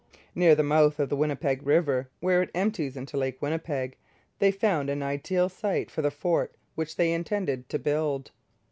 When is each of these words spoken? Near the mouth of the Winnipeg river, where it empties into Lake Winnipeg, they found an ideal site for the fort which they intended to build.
Near 0.33 0.55
the 0.55 0.63
mouth 0.63 0.97
of 0.99 1.09
the 1.09 1.15
Winnipeg 1.15 1.61
river, 1.61 2.09
where 2.21 2.41
it 2.41 2.49
empties 2.55 2.97
into 2.97 3.17
Lake 3.17 3.39
Winnipeg, 3.39 3.97
they 4.39 4.49
found 4.49 4.89
an 4.89 5.03
ideal 5.03 5.47
site 5.47 5.91
for 5.91 6.01
the 6.01 6.09
fort 6.09 6.55
which 6.73 6.95
they 6.95 7.11
intended 7.13 7.69
to 7.69 7.77
build. 7.77 8.31